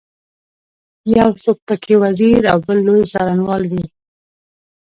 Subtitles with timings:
[1.15, 3.85] یو څوک په کې وزیر او بل لوی څارنوال وي.